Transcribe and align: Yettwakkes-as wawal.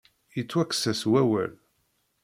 Yettwakkes-as 0.35 1.01
wawal. 1.11 1.51